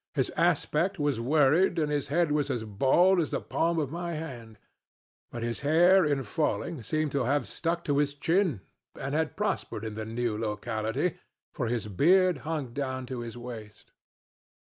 His 0.15 0.31
aspect 0.31 0.97
was 0.97 1.19
worried, 1.19 1.77
and 1.77 1.91
his 1.91 2.07
head 2.07 2.31
was 2.31 2.49
as 2.49 2.63
bald 2.63 3.19
as 3.19 3.29
the 3.29 3.39
palm 3.39 3.77
of 3.77 3.91
my 3.91 4.13
hand; 4.13 4.57
but 5.29 5.43
his 5.43 5.59
hair 5.59 6.03
in 6.03 6.23
falling 6.23 6.81
seemed 6.81 7.11
to 7.11 7.25
have 7.25 7.45
stuck 7.47 7.83
to 7.85 7.99
his 7.99 8.15
chin, 8.15 8.61
and 8.99 9.13
had 9.13 9.37
prospered 9.37 9.85
in 9.85 9.93
the 9.93 10.03
new 10.05 10.35
locality, 10.35 11.17
for 11.53 11.67
his 11.67 11.87
beard 11.87 12.39
hung 12.39 12.73
down 12.73 13.05
to 13.05 13.19
his 13.19 13.37
waist. 13.37 13.91